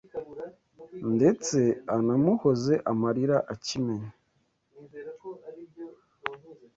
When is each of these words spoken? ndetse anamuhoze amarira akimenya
ndetse 1.15 1.59
anamuhoze 1.95 2.73
amarira 2.91 3.37
akimenya 3.53 4.11